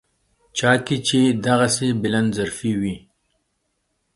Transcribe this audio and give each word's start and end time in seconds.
چا 0.57 0.71
کې 0.85 0.97
چې 1.07 1.19
دغسې 1.45 1.87
بلندظرفي 2.01 2.71
وي. 2.81 2.95